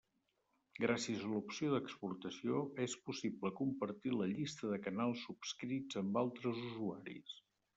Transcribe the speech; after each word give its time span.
Gràcies 0.83 1.25
a 1.25 1.27
l'opció 1.33 1.67
d'exportació, 1.73 2.63
és 2.85 2.97
possible 3.09 3.53
compartir 3.61 4.15
la 4.15 4.29
llista 4.33 4.73
de 4.73 4.81
canals 4.89 5.27
subscrits 5.29 6.01
amb 6.03 6.19
altres 6.27 6.65
usuaris. 6.73 7.39